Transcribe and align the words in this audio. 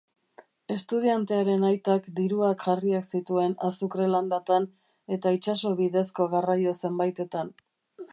Estudiantearen 0.75 1.65
aitak 1.67 2.07
diruak 2.19 2.63
jarriak 2.69 3.05
zituen 3.19 3.53
azukre 3.67 4.07
landatan 4.15 4.65
eta 5.17 5.35
itsaso 5.39 5.75
bidezko 5.83 6.27
garraio 6.33 6.75
zenbaitetan. 6.87 7.53